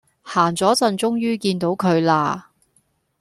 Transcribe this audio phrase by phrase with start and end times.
[0.23, 2.49] 行左陣終於見到佢啦